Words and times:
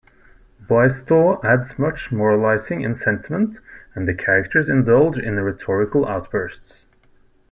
Boaistuau 0.59 1.39
adds 1.45 1.77
much 1.77 2.11
moralizing 2.11 2.83
and 2.83 2.97
sentiment, 2.97 3.57
and 3.93 4.07
the 4.07 4.15
characters 4.15 4.67
indulge 4.67 5.19
in 5.19 5.35
rhetorical 5.35 6.07
outbursts. 6.07 6.87